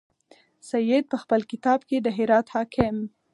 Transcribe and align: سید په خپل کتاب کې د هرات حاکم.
سید 0.69 1.03
په 1.11 1.17
خپل 1.23 1.41
کتاب 1.51 1.79
کې 1.87 1.97
د 2.01 2.07
هرات 2.17 2.47
حاکم. 2.55 2.95